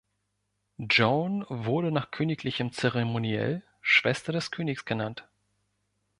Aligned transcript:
Joan 0.79 1.45
wurde 1.47 1.91
nach 1.91 2.09
königlichem 2.09 2.71
Zeremoniell 2.71 3.61
Schwester 3.83 4.31
des 4.33 4.49
Königs 4.49 4.83
genannt. 4.83 5.29